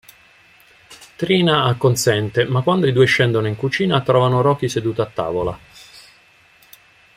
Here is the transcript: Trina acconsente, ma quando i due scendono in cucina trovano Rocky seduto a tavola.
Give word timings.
Trina 1.15 1.65
acconsente, 1.65 2.45
ma 2.45 2.63
quando 2.63 2.87
i 2.87 2.91
due 2.91 3.05
scendono 3.05 3.45
in 3.45 3.55
cucina 3.55 4.01
trovano 4.01 4.41
Rocky 4.41 4.67
seduto 4.67 5.03
a 5.03 5.05
tavola. 5.05 5.59